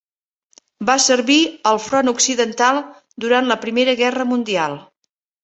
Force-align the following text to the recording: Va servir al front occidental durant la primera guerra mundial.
Va 0.89 0.95
servir 1.03 1.37
al 1.71 1.79
front 1.89 2.09
occidental 2.13 2.81
durant 3.27 3.53
la 3.53 3.59
primera 3.67 3.95
guerra 4.01 4.27
mundial. 4.33 4.77